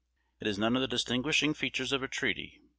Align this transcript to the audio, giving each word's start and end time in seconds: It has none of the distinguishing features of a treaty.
It 0.39 0.47
has 0.47 0.57
none 0.57 0.75
of 0.75 0.81
the 0.81 0.87
distinguishing 0.87 1.53
features 1.53 1.91
of 1.91 2.01
a 2.01 2.07
treaty. 2.07 2.59